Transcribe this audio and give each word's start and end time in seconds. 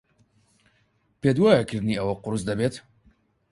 پێت 1.21 1.37
وایە 1.39 1.63
کردنی 1.69 1.99
ئەوە 1.99 2.13
قورس 2.23 2.41
دەبێت؟ 2.49 2.75